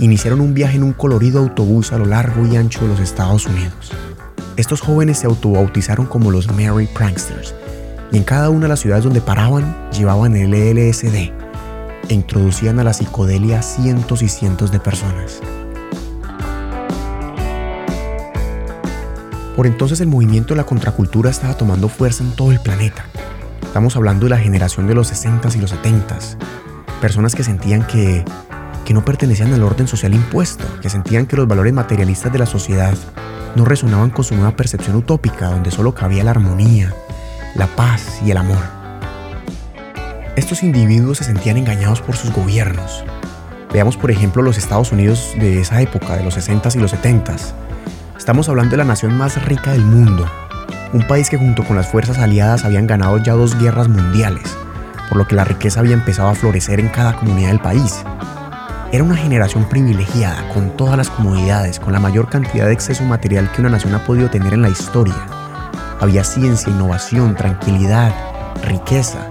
iniciaron 0.00 0.40
un 0.40 0.54
viaje 0.54 0.76
en 0.76 0.82
un 0.82 0.94
colorido 0.94 1.38
autobús 1.38 1.92
a 1.92 1.98
lo 1.98 2.06
largo 2.06 2.46
y 2.46 2.56
ancho 2.56 2.80
de 2.80 2.88
los 2.88 3.00
Estados 3.00 3.46
Unidos. 3.46 3.92
Estos 4.56 4.80
jóvenes 4.80 5.18
se 5.18 5.26
autobautizaron 5.26 6.06
como 6.06 6.30
los 6.30 6.48
Mary 6.48 6.88
Pranksters, 6.92 7.54
y 8.10 8.16
en 8.16 8.24
cada 8.24 8.48
una 8.50 8.62
de 8.62 8.68
las 8.68 8.80
ciudades 8.80 9.04
donde 9.04 9.20
paraban 9.20 9.76
llevaban 9.92 10.34
el 10.34 10.50
LSD, 10.50 11.14
e 12.08 12.14
introducían 12.14 12.80
a 12.80 12.84
la 12.84 12.94
psicodelia 12.94 13.62
cientos 13.62 14.22
y 14.22 14.28
cientos 14.28 14.72
de 14.72 14.80
personas. 14.80 15.40
Por 19.58 19.66
entonces 19.66 20.00
el 20.00 20.06
movimiento 20.06 20.54
de 20.54 20.58
la 20.58 20.66
contracultura 20.66 21.30
estaba 21.30 21.56
tomando 21.56 21.88
fuerza 21.88 22.22
en 22.22 22.30
todo 22.30 22.52
el 22.52 22.60
planeta. 22.60 23.06
Estamos 23.60 23.96
hablando 23.96 24.26
de 24.26 24.30
la 24.30 24.38
generación 24.38 24.86
de 24.86 24.94
los 24.94 25.12
60s 25.12 25.56
y 25.56 25.58
los 25.58 25.74
70s. 25.74 26.36
Personas 27.00 27.34
que 27.34 27.42
sentían 27.42 27.84
que, 27.84 28.24
que 28.84 28.94
no 28.94 29.04
pertenecían 29.04 29.52
al 29.52 29.64
orden 29.64 29.88
social 29.88 30.14
impuesto, 30.14 30.64
que 30.80 30.88
sentían 30.88 31.26
que 31.26 31.34
los 31.34 31.48
valores 31.48 31.72
materialistas 31.72 32.32
de 32.32 32.38
la 32.38 32.46
sociedad 32.46 32.94
no 33.56 33.64
resonaban 33.64 34.10
con 34.10 34.24
su 34.24 34.36
nueva 34.36 34.54
percepción 34.54 34.94
utópica 34.94 35.48
donde 35.48 35.72
solo 35.72 35.92
cabía 35.92 36.22
la 36.22 36.30
armonía, 36.30 36.94
la 37.56 37.66
paz 37.66 38.20
y 38.24 38.30
el 38.30 38.36
amor. 38.36 38.62
Estos 40.36 40.62
individuos 40.62 41.18
se 41.18 41.24
sentían 41.24 41.56
engañados 41.56 42.00
por 42.00 42.14
sus 42.14 42.30
gobiernos. 42.30 43.02
Veamos 43.72 43.96
por 43.96 44.12
ejemplo 44.12 44.40
los 44.40 44.56
Estados 44.56 44.92
Unidos 44.92 45.32
de 45.36 45.60
esa 45.60 45.82
época, 45.82 46.16
de 46.16 46.22
los 46.22 46.36
60s 46.36 46.76
y 46.76 46.78
los 46.78 46.94
70s 46.94 47.54
Estamos 48.28 48.50
hablando 48.50 48.72
de 48.72 48.76
la 48.76 48.84
nación 48.84 49.16
más 49.16 49.42
rica 49.46 49.72
del 49.72 49.86
mundo, 49.86 50.30
un 50.92 51.00
país 51.06 51.30
que 51.30 51.38
junto 51.38 51.64
con 51.64 51.76
las 51.76 51.88
fuerzas 51.90 52.18
aliadas 52.18 52.66
habían 52.66 52.86
ganado 52.86 53.16
ya 53.16 53.32
dos 53.32 53.58
guerras 53.58 53.88
mundiales, 53.88 54.54
por 55.08 55.16
lo 55.16 55.26
que 55.26 55.34
la 55.34 55.44
riqueza 55.44 55.80
había 55.80 55.94
empezado 55.94 56.28
a 56.28 56.34
florecer 56.34 56.78
en 56.78 56.90
cada 56.90 57.16
comunidad 57.16 57.48
del 57.48 57.60
país. 57.60 58.04
Era 58.92 59.02
una 59.02 59.16
generación 59.16 59.66
privilegiada, 59.66 60.46
con 60.52 60.76
todas 60.76 60.98
las 60.98 61.08
comodidades, 61.08 61.80
con 61.80 61.94
la 61.94 62.00
mayor 62.00 62.28
cantidad 62.28 62.66
de 62.66 62.74
exceso 62.74 63.02
material 63.02 63.50
que 63.50 63.62
una 63.62 63.70
nación 63.70 63.94
ha 63.94 64.04
podido 64.04 64.28
tener 64.28 64.52
en 64.52 64.60
la 64.60 64.68
historia. 64.68 65.16
Había 65.98 66.22
ciencia, 66.22 66.70
innovación, 66.70 67.34
tranquilidad, 67.34 68.12
riqueza. 68.62 69.30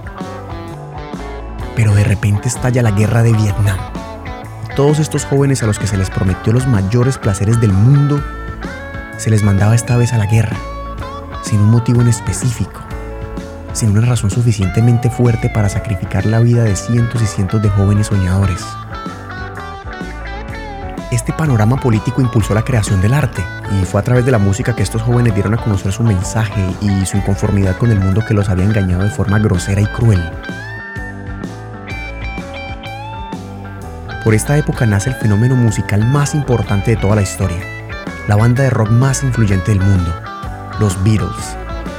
Pero 1.76 1.94
de 1.94 2.02
repente 2.02 2.48
estalla 2.48 2.82
la 2.82 2.90
guerra 2.90 3.22
de 3.22 3.32
Vietnam. 3.32 3.78
Todos 4.74 4.98
estos 4.98 5.24
jóvenes 5.24 5.62
a 5.62 5.66
los 5.66 5.78
que 5.78 5.86
se 5.86 5.96
les 5.96 6.10
prometió 6.10 6.52
los 6.52 6.66
mayores 6.66 7.16
placeres 7.16 7.60
del 7.60 7.72
mundo 7.72 8.20
se 9.18 9.30
les 9.30 9.42
mandaba 9.42 9.74
esta 9.74 9.96
vez 9.96 10.12
a 10.12 10.18
la 10.18 10.26
guerra, 10.26 10.56
sin 11.42 11.60
un 11.60 11.70
motivo 11.70 12.00
en 12.00 12.08
específico, 12.08 12.80
sin 13.72 13.90
una 13.90 14.06
razón 14.06 14.30
suficientemente 14.30 15.10
fuerte 15.10 15.50
para 15.50 15.68
sacrificar 15.68 16.24
la 16.24 16.38
vida 16.38 16.62
de 16.62 16.76
cientos 16.76 17.20
y 17.20 17.26
cientos 17.26 17.60
de 17.60 17.68
jóvenes 17.68 18.06
soñadores. 18.06 18.64
Este 21.10 21.32
panorama 21.32 21.80
político 21.80 22.20
impulsó 22.20 22.54
la 22.54 22.62
creación 22.62 23.00
del 23.00 23.12
arte 23.12 23.42
y 23.80 23.84
fue 23.84 24.00
a 24.00 24.04
través 24.04 24.24
de 24.24 24.30
la 24.30 24.38
música 24.38 24.76
que 24.76 24.84
estos 24.84 25.02
jóvenes 25.02 25.34
dieron 25.34 25.54
a 25.54 25.56
conocer 25.56 25.90
su 25.92 26.04
mensaje 26.04 26.64
y 26.80 27.04
su 27.04 27.16
inconformidad 27.16 27.76
con 27.76 27.90
el 27.90 27.98
mundo 27.98 28.24
que 28.26 28.34
los 28.34 28.48
había 28.48 28.66
engañado 28.66 29.02
de 29.02 29.10
forma 29.10 29.38
grosera 29.38 29.80
y 29.80 29.86
cruel. 29.86 30.22
Por 34.22 34.34
esta 34.34 34.56
época 34.58 34.86
nace 34.86 35.10
el 35.10 35.16
fenómeno 35.16 35.56
musical 35.56 36.04
más 36.04 36.34
importante 36.34 36.92
de 36.92 36.96
toda 36.98 37.16
la 37.16 37.22
historia, 37.22 37.58
la 38.28 38.36
banda 38.36 38.62
de 38.62 38.70
rock 38.70 38.90
más 38.90 39.24
influyente 39.24 39.72
del 39.72 39.80
mundo, 39.80 40.14
los 40.78 41.02
Beatles, 41.02 41.56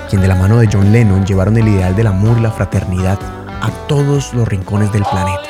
quien 0.10 0.22
de 0.22 0.28
la 0.28 0.36
mano 0.36 0.60
de 0.60 0.70
John 0.72 0.92
Lennon 0.92 1.26
llevaron 1.26 1.58
el 1.58 1.68
ideal 1.68 1.96
del 1.96 2.06
amor 2.06 2.38
y 2.38 2.42
la 2.42 2.52
fraternidad 2.52 3.18
a 3.62 3.72
todos 3.88 4.32
los 4.36 4.48
rincones 4.48 4.92
del 4.94 5.02
planeta. 5.02 5.49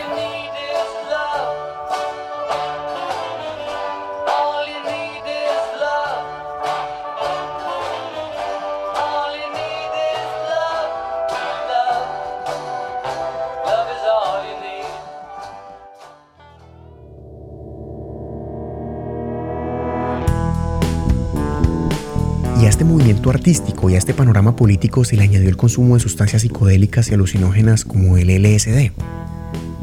Artístico 23.39 23.89
y 23.89 23.95
a 23.95 23.97
este 23.97 24.13
panorama 24.13 24.57
político 24.57 25.05
se 25.05 25.15
le 25.15 25.23
añadió 25.23 25.47
el 25.47 25.55
consumo 25.55 25.95
de 25.95 26.01
sustancias 26.01 26.41
psicodélicas 26.41 27.09
y 27.09 27.13
alucinógenas 27.13 27.85
como 27.85 28.17
el 28.17 28.27
LSD, 28.27 28.91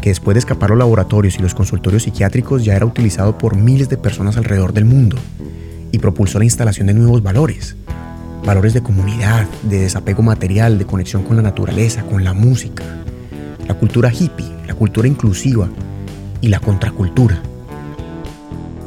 que 0.02 0.10
después 0.10 0.34
de 0.34 0.40
escapar 0.40 0.68
los 0.68 0.78
laboratorios 0.78 1.38
y 1.38 1.42
los 1.42 1.54
consultorios 1.54 2.02
psiquiátricos 2.02 2.66
ya 2.66 2.76
era 2.76 2.84
utilizado 2.84 3.38
por 3.38 3.56
miles 3.56 3.88
de 3.88 3.96
personas 3.96 4.36
alrededor 4.36 4.74
del 4.74 4.84
mundo 4.84 5.16
y 5.90 5.98
propulsó 5.98 6.38
la 6.38 6.44
instalación 6.44 6.88
de 6.88 6.92
nuevos 6.92 7.22
valores, 7.22 7.76
valores 8.44 8.74
de 8.74 8.82
comunidad, 8.82 9.48
de 9.62 9.78
desapego 9.78 10.22
material, 10.22 10.76
de 10.76 10.84
conexión 10.84 11.22
con 11.22 11.36
la 11.36 11.42
naturaleza, 11.42 12.02
con 12.02 12.24
la 12.24 12.34
música, 12.34 12.84
la 13.66 13.72
cultura 13.72 14.12
hippie, 14.12 14.52
la 14.66 14.74
cultura 14.74 15.08
inclusiva 15.08 15.66
y 16.42 16.48
la 16.48 16.60
contracultura. 16.60 17.40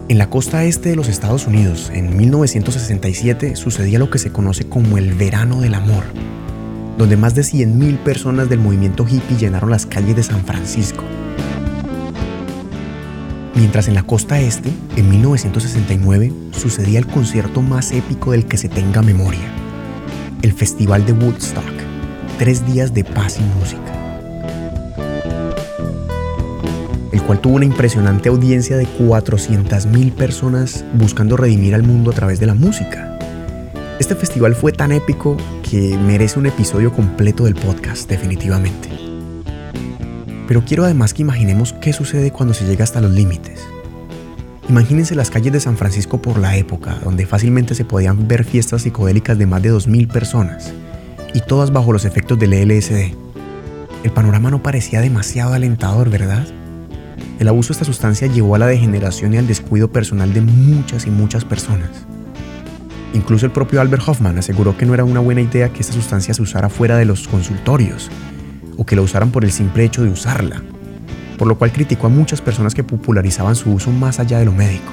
En 0.09 0.17
la 0.17 0.27
costa 0.27 0.63
este 0.63 0.89
de 0.89 0.95
los 0.95 1.07
Estados 1.07 1.45
Unidos, 1.45 1.91
en 1.93 2.17
1967, 2.17 3.55
sucedía 3.55 3.99
lo 3.99 4.09
que 4.09 4.17
se 4.17 4.31
conoce 4.31 4.67
como 4.67 4.97
el 4.97 5.13
Verano 5.13 5.61
del 5.61 5.75
Amor, 5.75 6.03
donde 6.97 7.15
más 7.15 7.35
de 7.35 7.43
100.000 7.43 7.99
personas 7.99 8.49
del 8.49 8.57
movimiento 8.57 9.05
hippie 9.07 9.37
llenaron 9.37 9.69
las 9.69 9.85
calles 9.85 10.15
de 10.15 10.23
San 10.23 10.43
Francisco. 10.45 11.03
Mientras 13.53 13.87
en 13.87 13.93
la 13.93 14.01
costa 14.01 14.39
este, 14.41 14.71
en 14.95 15.11
1969, 15.11 16.33
sucedía 16.53 16.97
el 16.97 17.05
concierto 17.05 17.61
más 17.61 17.91
épico 17.91 18.31
del 18.31 18.47
que 18.47 18.57
se 18.57 18.67
tenga 18.67 19.03
memoria, 19.03 19.53
el 20.41 20.53
Festival 20.53 21.05
de 21.05 21.13
Woodstock, 21.13 21.63
tres 22.39 22.65
días 22.65 22.95
de 22.95 23.03
paz 23.03 23.37
y 23.37 23.43
música. 23.59 23.98
El 27.11 27.21
cual 27.23 27.41
tuvo 27.41 27.55
una 27.55 27.65
impresionante 27.65 28.29
audiencia 28.29 28.77
de 28.77 28.87
400.000 28.87 30.11
personas 30.13 30.85
buscando 30.93 31.37
redimir 31.37 31.75
al 31.75 31.83
mundo 31.83 32.11
a 32.11 32.13
través 32.13 32.39
de 32.39 32.45
la 32.45 32.53
música. 32.53 33.17
Este 33.99 34.15
festival 34.15 34.55
fue 34.55 34.71
tan 34.71 34.91
épico 34.91 35.35
que 35.69 35.97
merece 35.97 36.39
un 36.39 36.45
episodio 36.45 36.93
completo 36.93 37.45
del 37.45 37.55
podcast, 37.55 38.09
definitivamente. 38.09 38.89
Pero 40.47 40.63
quiero 40.65 40.85
además 40.85 41.13
que 41.13 41.21
imaginemos 41.21 41.73
qué 41.73 41.93
sucede 41.93 42.31
cuando 42.31 42.53
se 42.53 42.65
llega 42.65 42.83
hasta 42.83 43.01
los 43.01 43.11
límites. 43.11 43.59
Imagínense 44.69 45.15
las 45.15 45.31
calles 45.31 45.51
de 45.51 45.59
San 45.59 45.77
Francisco 45.77 46.21
por 46.21 46.37
la 46.37 46.55
época, 46.55 46.99
donde 47.03 47.25
fácilmente 47.25 47.75
se 47.75 47.85
podían 47.85 48.27
ver 48.27 48.45
fiestas 48.45 48.83
psicodélicas 48.83 49.37
de 49.37 49.47
más 49.47 49.61
de 49.63 49.73
2.000 49.73 50.07
personas, 50.07 50.71
y 51.33 51.41
todas 51.41 51.73
bajo 51.73 51.91
los 51.91 52.05
efectos 52.05 52.39
del 52.39 52.51
LSD. 52.51 53.15
El 54.03 54.11
panorama 54.11 54.49
no 54.49 54.63
parecía 54.63 55.01
demasiado 55.01 55.53
alentador, 55.53 56.09
¿verdad? 56.09 56.47
El 57.39 57.47
abuso 57.47 57.69
de 57.69 57.73
esta 57.75 57.85
sustancia 57.85 58.27
llevó 58.27 58.55
a 58.55 58.59
la 58.59 58.67
degeneración 58.67 59.33
y 59.33 59.37
al 59.37 59.47
descuido 59.47 59.89
personal 59.89 60.33
de 60.33 60.41
muchas 60.41 61.07
y 61.07 61.09
muchas 61.09 61.45
personas. 61.45 61.89
Incluso 63.13 63.45
el 63.45 63.53
propio 63.53 63.79
Albert 63.79 64.03
Hoffman 64.05 64.37
aseguró 64.37 64.77
que 64.77 64.85
no 64.85 64.93
era 64.93 65.05
una 65.05 65.21
buena 65.21 65.39
idea 65.39 65.69
que 65.69 65.79
esta 65.79 65.93
sustancia 65.93 66.33
se 66.33 66.41
usara 66.41 66.67
fuera 66.67 66.97
de 66.97 67.05
los 67.05 67.29
consultorios 67.29 68.09
o 68.75 68.85
que 68.85 68.97
la 68.97 69.03
usaran 69.03 69.31
por 69.31 69.45
el 69.45 69.53
simple 69.53 69.85
hecho 69.85 70.03
de 70.03 70.09
usarla, 70.09 70.61
por 71.37 71.47
lo 71.47 71.57
cual 71.57 71.71
criticó 71.71 72.07
a 72.07 72.09
muchas 72.09 72.41
personas 72.41 72.75
que 72.75 72.83
popularizaban 72.83 73.55
su 73.55 73.71
uso 73.71 73.89
más 73.89 74.19
allá 74.19 74.37
de 74.39 74.45
lo 74.45 74.51
médico. 74.51 74.91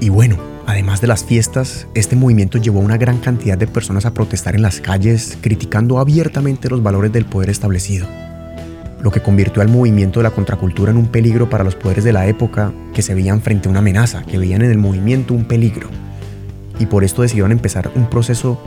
Y 0.00 0.08
bueno, 0.08 0.38
además 0.66 1.02
de 1.02 1.06
las 1.06 1.22
fiestas, 1.22 1.86
este 1.94 2.16
movimiento 2.16 2.56
llevó 2.56 2.80
a 2.80 2.84
una 2.84 2.96
gran 2.96 3.18
cantidad 3.18 3.58
de 3.58 3.66
personas 3.66 4.06
a 4.06 4.14
protestar 4.14 4.54
en 4.54 4.62
las 4.62 4.80
calles, 4.80 5.36
criticando 5.42 5.98
abiertamente 5.98 6.70
los 6.70 6.82
valores 6.82 7.12
del 7.12 7.26
poder 7.26 7.50
establecido 7.50 8.06
lo 9.02 9.10
que 9.10 9.22
convirtió 9.22 9.62
al 9.62 9.68
movimiento 9.68 10.20
de 10.20 10.24
la 10.24 10.30
contracultura 10.30 10.90
en 10.90 10.96
un 10.96 11.06
peligro 11.06 11.48
para 11.48 11.64
los 11.64 11.74
poderes 11.74 12.04
de 12.04 12.12
la 12.12 12.26
época 12.26 12.72
que 12.94 13.02
se 13.02 13.14
veían 13.14 13.40
frente 13.40 13.68
a 13.68 13.70
una 13.70 13.80
amenaza, 13.80 14.22
que 14.22 14.38
veían 14.38 14.62
en 14.62 14.70
el 14.70 14.78
movimiento 14.78 15.34
un 15.34 15.44
peligro. 15.44 15.88
Y 16.78 16.86
por 16.86 17.04
esto 17.04 17.22
decidieron 17.22 17.52
empezar 17.52 17.90
un 17.94 18.08
proceso 18.08 18.60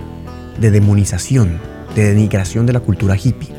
de 0.59 0.71
demonización, 0.71 1.59
de 1.95 2.05
denigración 2.05 2.65
de 2.65 2.73
la 2.73 2.79
cultura 2.79 3.15
hippie, 3.15 3.53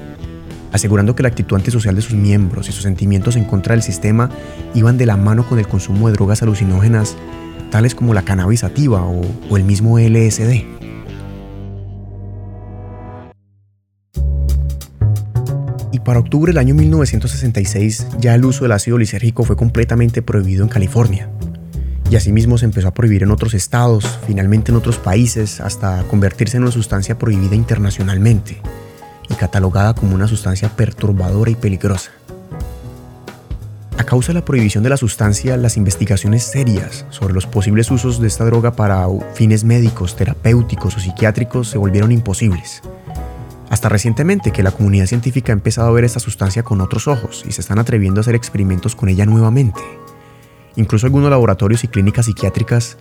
asegurando 0.73 1.15
que 1.15 1.23
la 1.23 1.29
actitud 1.29 1.57
antisocial 1.57 1.95
de 1.95 2.03
sus 2.03 2.15
miembros 2.15 2.69
y 2.69 2.73
sus 2.73 2.83
sentimientos 2.83 3.37
en 3.37 3.45
contra 3.45 3.75
del 3.75 3.83
sistema 3.83 4.31
iban 4.75 4.99
de 4.99 5.07
la 5.07 5.17
mano 5.17 5.47
con 5.49 5.59
el 5.59 5.69
consumo 5.69 6.09
de 6.09 6.15
drogas 6.15 6.43
alucinógenas 6.43 7.17
tales 7.71 7.95
como 7.95 8.15
la 8.15 8.23
cannabis 8.23 8.61
sativa 8.61 9.03
o, 9.03 9.23
o 9.51 9.57
el 9.57 9.65
mismo 9.65 9.99
LSD. 9.99 10.84
Para 16.05 16.21
octubre 16.21 16.53
del 16.53 16.59
año 16.59 16.75
1966 16.75 18.09
ya 18.19 18.35
el 18.35 18.45
uso 18.45 18.65
del 18.65 18.73
ácido 18.73 18.99
lisérgico 18.99 19.43
fue 19.45 19.57
completamente 19.57 20.21
prohibido 20.21 20.63
en 20.63 20.69
California. 20.69 21.31
Y 22.11 22.17
asimismo 22.17 22.59
se 22.59 22.67
empezó 22.67 22.89
a 22.89 22.95
prohibir 22.95 23.23
en 23.23 23.31
otros 23.31 23.55
estados, 23.55 24.19
finalmente 24.27 24.71
en 24.71 24.77
otros 24.77 24.99
países, 24.99 25.63
hasta 25.63 26.03
convertirse 26.05 26.59
en 26.59 26.65
una 26.65 26.73
sustancia 26.73 27.19
prohibida 27.19 27.57
internacionalmente 27.57 28.61
y 29.31 29.35
catalogada 29.35 29.95
como 29.95 30.15
una 30.15 30.29
sustancia 30.29 30.69
perturbadora 30.69 31.51
y 31.51 31.55
peligrosa. 31.55 32.11
A 33.97 34.05
causa 34.05 34.29
de 34.29 34.41
la 34.41 34.45
prohibición 34.45 34.85
de 34.85 34.91
la 34.91 34.99
sustancia, 34.99 35.57
las 35.57 35.79
investigaciones 35.79 36.43
serias 36.43 37.07
sobre 37.09 37.33
los 37.33 37.47
posibles 37.47 37.91
usos 37.91 38.21
de 38.21 38.29
esta 38.29 38.45
droga 38.45 38.77
para 38.77 39.07
fines 39.33 39.65
médicos, 39.65 40.17
terapéuticos 40.17 40.99
o 40.99 41.01
psiquiátricos 41.01 41.69
se 41.69 41.79
volvieron 41.79 42.13
imposibles 42.13 42.83
Hasta 43.75 43.89
recientemente 43.89 44.53
que 44.53 44.63
la 44.63 44.71
comunidad 44.71 45.07
científica 45.07 45.51
ha 45.51 45.53
empezado 45.53 45.89
a 45.89 45.91
ver 45.91 46.05
esta 46.05 46.21
sustancia 46.21 46.63
con 46.63 46.81
otros 46.81 47.09
ojos 47.09 47.45
y 47.45 47.51
se 47.51 47.61
están 47.61 47.81
atreviendo 47.81 48.21
a 48.21 48.23
hacer 48.23 48.37
experimentos 48.37 48.95
con 48.95 49.09
ella 49.09 49.27
nuevamente. 49.27 49.81
Incluso 50.77 51.07
algunos 51.07 51.29
laboratorios 51.29 51.83
y 51.83 51.89
clínicas 51.89 52.27
psiquiátricas 52.27 52.99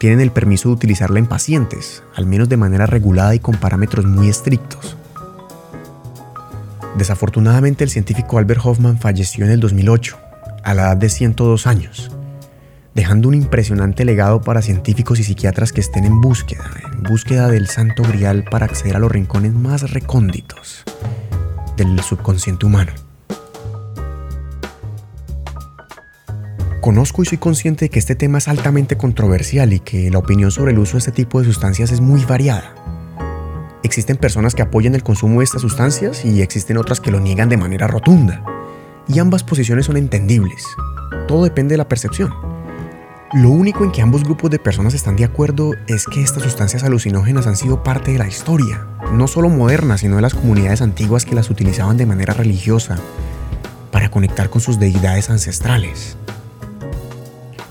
tienen 0.00 0.20
el 0.20 0.32
permiso 0.32 0.68
de 0.68 0.74
utilizarla 0.74 1.20
en 1.20 1.28
pacientes, 1.28 2.02
al 2.16 2.26
menos 2.26 2.48
de 2.48 2.56
manera 2.56 2.86
regulada 2.86 3.36
y 3.36 3.38
con 3.38 3.54
parámetros 3.54 4.04
muy 4.04 4.28
estrictos. 4.28 4.96
Desafortunadamente 6.98 7.84
el 7.84 7.90
científico 7.90 8.38
Albert 8.38 8.62
Hoffman 8.64 8.98
falleció 8.98 9.44
en 9.44 9.52
el 9.52 9.60
2008, 9.60 10.18
a 10.64 10.74
la 10.74 10.82
edad 10.82 10.96
de 10.96 11.08
102 11.08 11.68
años, 11.68 12.10
dejando 12.96 13.28
un 13.28 13.34
impresionante 13.34 14.06
legado 14.06 14.40
para 14.40 14.62
científicos 14.62 15.20
y 15.20 15.24
psiquiatras 15.24 15.70
que 15.70 15.82
estén 15.82 16.06
en 16.06 16.22
búsqueda, 16.22 16.64
en 16.94 17.02
búsqueda 17.02 17.48
del 17.48 17.68
santo 17.68 18.02
grial 18.02 18.44
para 18.50 18.64
acceder 18.64 18.96
a 18.96 18.98
los 18.98 19.12
rincones 19.12 19.52
más 19.52 19.90
recónditos 19.92 20.82
del 21.76 22.00
subconsciente 22.00 22.64
humano. 22.64 22.92
Conozco 26.80 27.22
y 27.22 27.26
soy 27.26 27.36
consciente 27.36 27.84
de 27.84 27.88
que 27.90 27.98
este 27.98 28.14
tema 28.14 28.38
es 28.38 28.48
altamente 28.48 28.96
controversial 28.96 29.74
y 29.74 29.80
que 29.80 30.10
la 30.10 30.18
opinión 30.18 30.50
sobre 30.50 30.72
el 30.72 30.78
uso 30.78 30.92
de 30.92 31.00
este 31.00 31.12
tipo 31.12 31.38
de 31.38 31.44
sustancias 31.44 31.92
es 31.92 32.00
muy 32.00 32.24
variada. 32.24 32.74
Existen 33.82 34.16
personas 34.16 34.54
que 34.54 34.62
apoyan 34.62 34.94
el 34.94 35.02
consumo 35.02 35.40
de 35.40 35.44
estas 35.44 35.60
sustancias 35.60 36.24
y 36.24 36.40
existen 36.40 36.78
otras 36.78 37.00
que 37.00 37.10
lo 37.10 37.20
niegan 37.20 37.50
de 37.50 37.58
manera 37.58 37.88
rotunda. 37.88 38.42
Y 39.06 39.18
ambas 39.18 39.44
posiciones 39.44 39.84
son 39.84 39.98
entendibles. 39.98 40.64
Todo 41.28 41.44
depende 41.44 41.74
de 41.74 41.78
la 41.78 41.88
percepción. 41.88 42.55
Lo 43.32 43.50
único 43.50 43.82
en 43.82 43.90
que 43.90 44.02
ambos 44.02 44.22
grupos 44.22 44.52
de 44.52 44.60
personas 44.60 44.94
están 44.94 45.16
de 45.16 45.24
acuerdo 45.24 45.72
es 45.88 46.06
que 46.06 46.22
estas 46.22 46.44
sustancias 46.44 46.84
alucinógenas 46.84 47.48
han 47.48 47.56
sido 47.56 47.82
parte 47.82 48.12
de 48.12 48.18
la 48.18 48.28
historia, 48.28 48.86
no 49.12 49.26
solo 49.26 49.48
moderna, 49.48 49.98
sino 49.98 50.14
de 50.14 50.22
las 50.22 50.34
comunidades 50.34 50.80
antiguas 50.80 51.24
que 51.24 51.34
las 51.34 51.50
utilizaban 51.50 51.96
de 51.96 52.06
manera 52.06 52.34
religiosa 52.34 52.98
para 53.90 54.10
conectar 54.10 54.48
con 54.48 54.60
sus 54.60 54.78
deidades 54.78 55.28
ancestrales. 55.28 56.16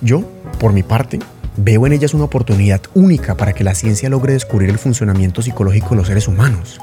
Yo, 0.01 0.29
por 0.59 0.73
mi 0.73 0.83
parte, 0.83 1.19
veo 1.55 1.87
en 1.87 1.93
ellas 1.93 2.13
una 2.13 2.25
oportunidad 2.25 2.81
única 2.93 3.35
para 3.35 3.53
que 3.53 3.63
la 3.63 3.75
ciencia 3.75 4.09
logre 4.09 4.33
descubrir 4.33 4.69
el 4.69 4.77
funcionamiento 4.77 5.41
psicológico 5.41 5.91
de 5.91 5.95
los 5.95 6.07
seres 6.07 6.27
humanos, 6.27 6.81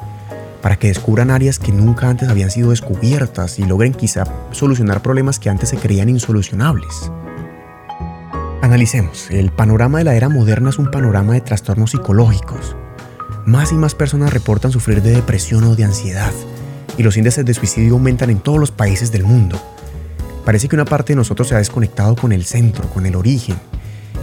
para 0.62 0.76
que 0.76 0.88
descubran 0.88 1.31
áreas 1.31 1.59
que 1.59 1.73
nunca 1.73 2.09
antes 2.09 2.31
habían 2.31 2.50
sido 2.50 2.71
descubiertas 2.71 3.59
y 3.59 3.67
logren 3.67 3.93
quizá 3.93 4.25
solucionar 4.50 5.02
problemas 5.02 5.38
que 5.38 5.50
antes 5.50 5.69
se 5.69 5.76
creían 5.76 6.09
insolucionables. 6.09 7.12
Analicemos, 8.62 9.28
el 9.33 9.50
panorama 9.50 9.99
de 9.99 10.04
la 10.04 10.14
era 10.14 10.28
moderna 10.28 10.71
es 10.71 10.78
un 10.78 10.88
panorama 10.88 11.33
de 11.33 11.40
trastornos 11.40 11.90
psicológicos. 11.90 12.76
Más 13.45 13.73
y 13.73 13.75
más 13.75 13.97
personas 13.97 14.33
reportan 14.33 14.71
sufrir 14.71 15.02
de 15.02 15.11
depresión 15.11 15.64
o 15.64 15.75
de 15.75 15.83
ansiedad, 15.83 16.31
y 16.97 17.02
los 17.02 17.16
índices 17.16 17.45
de 17.45 17.54
suicidio 17.54 17.95
aumentan 17.95 18.31
en 18.31 18.38
todos 18.38 18.61
los 18.61 18.71
países 18.71 19.11
del 19.11 19.25
mundo. 19.25 19.61
Parece 20.45 20.69
que 20.69 20.76
una 20.76 20.85
parte 20.85 21.12
de 21.12 21.16
nosotros 21.16 21.49
se 21.49 21.57
ha 21.57 21.59
desconectado 21.59 22.14
con 22.14 22.31
el 22.31 22.45
centro, 22.45 22.88
con 22.90 23.04
el 23.04 23.16
origen, 23.16 23.57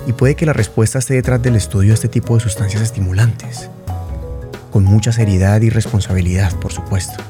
y 0.08 0.14
puede 0.14 0.36
que 0.36 0.46
la 0.46 0.54
respuesta 0.54 1.00
esté 1.00 1.16
detrás 1.16 1.42
del 1.42 1.58
estudio 1.58 1.90
de 1.90 1.96
este 1.96 2.08
tipo 2.08 2.36
de 2.36 2.40
sustancias 2.40 2.82
estimulantes. 2.82 3.70
Con 4.72 4.86
mucha 4.86 5.12
seriedad 5.12 5.60
y 5.60 5.70
responsabilidad, 5.70 6.56
por 6.60 6.72
supuesto. 6.72 7.22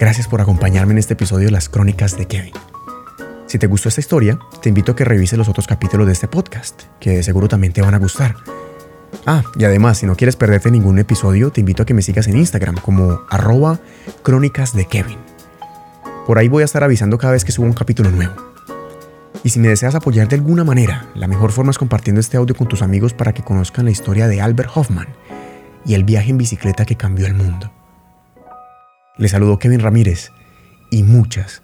Gracias 0.00 0.26
por 0.26 0.40
acompañarme 0.40 0.92
en 0.92 0.98
este 0.98 1.12
episodio 1.12 1.48
de 1.48 1.52
las 1.52 1.68
Crónicas 1.68 2.16
de 2.16 2.24
Kevin. 2.24 2.54
Si 3.48 3.58
te 3.58 3.66
gustó 3.66 3.88
esta 3.88 4.02
historia, 4.02 4.38
te 4.60 4.68
invito 4.68 4.92
a 4.92 4.96
que 4.96 5.06
revises 5.06 5.38
los 5.38 5.48
otros 5.48 5.66
capítulos 5.66 6.06
de 6.06 6.12
este 6.12 6.28
podcast, 6.28 6.82
que 7.00 7.22
seguro 7.22 7.48
también 7.48 7.72
te 7.72 7.80
van 7.80 7.94
a 7.94 7.98
gustar. 7.98 8.36
Ah, 9.24 9.42
y 9.58 9.64
además, 9.64 9.96
si 9.96 10.06
no 10.06 10.16
quieres 10.16 10.36
perderte 10.36 10.70
ningún 10.70 10.98
episodio, 10.98 11.50
te 11.50 11.60
invito 11.60 11.82
a 11.82 11.86
que 11.86 11.94
me 11.94 12.02
sigas 12.02 12.28
en 12.28 12.36
Instagram 12.36 12.76
como 12.76 13.22
arroba 13.30 13.80
crónicas 14.22 14.74
de 14.74 14.84
Kevin. 14.84 15.16
Por 16.26 16.36
ahí 16.36 16.48
voy 16.48 16.60
a 16.60 16.66
estar 16.66 16.84
avisando 16.84 17.16
cada 17.16 17.32
vez 17.32 17.42
que 17.42 17.52
subo 17.52 17.64
un 17.64 17.72
capítulo 17.72 18.10
nuevo. 18.10 18.34
Y 19.42 19.48
si 19.48 19.60
me 19.60 19.68
deseas 19.68 19.94
apoyar 19.94 20.28
de 20.28 20.36
alguna 20.36 20.62
manera, 20.62 21.06
la 21.14 21.26
mejor 21.26 21.50
forma 21.50 21.70
es 21.70 21.78
compartiendo 21.78 22.20
este 22.20 22.36
audio 22.36 22.54
con 22.54 22.68
tus 22.68 22.82
amigos 22.82 23.14
para 23.14 23.32
que 23.32 23.42
conozcan 23.44 23.86
la 23.86 23.90
historia 23.90 24.28
de 24.28 24.42
Albert 24.42 24.72
Hoffman 24.74 25.08
y 25.86 25.94
el 25.94 26.04
viaje 26.04 26.28
en 26.28 26.36
bicicleta 26.36 26.84
que 26.84 26.96
cambió 26.96 27.26
el 27.26 27.32
mundo. 27.32 27.72
Les 29.16 29.30
saludo 29.30 29.58
Kevin 29.58 29.80
Ramírez 29.80 30.32
y 30.90 31.02
muchas, 31.02 31.62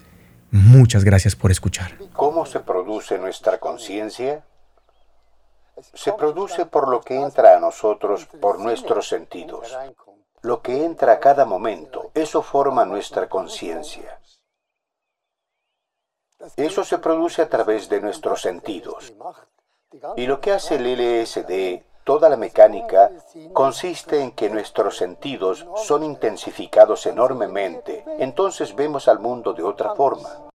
muchas 0.51 1.03
gracias 1.03 1.35
por 1.35 1.51
escuchar. 1.51 1.97
¿Cómo 2.13 2.45
se 2.45 2.59
produce 2.59 3.17
nuestra 3.17 3.59
conciencia? 3.59 4.43
Se 5.93 6.13
produce 6.13 6.65
por 6.65 6.87
lo 6.87 7.01
que 7.01 7.19
entra 7.19 7.55
a 7.55 7.59
nosotros 7.59 8.25
por 8.25 8.59
nuestros 8.59 9.07
sentidos. 9.07 9.77
Lo 10.41 10.61
que 10.61 10.85
entra 10.85 11.13
a 11.13 11.19
cada 11.19 11.45
momento, 11.45 12.11
eso 12.13 12.41
forma 12.41 12.85
nuestra 12.85 13.27
conciencia. 13.27 14.19
Eso 16.55 16.83
se 16.83 16.99
produce 16.99 17.41
a 17.41 17.49
través 17.49 17.89
de 17.89 18.01
nuestros 18.01 18.41
sentidos. 18.41 19.13
Y 20.15 20.27
lo 20.27 20.39
que 20.39 20.51
hace 20.51 20.75
el 20.75 21.23
LSD, 21.23 21.83
toda 22.05 22.29
la 22.29 22.37
mecánica, 22.37 23.11
consiste 23.51 24.21
en 24.21 24.31
que 24.31 24.49
nuestros 24.49 24.95
sentidos 24.95 25.65
son 25.75 26.03
intensificados 26.03 27.05
enormemente. 27.07 28.05
Entonces 28.19 28.75
vemos 28.75 29.09
al 29.09 29.19
mundo 29.19 29.53
de 29.53 29.63
otra 29.63 29.95
forma. 29.95 30.45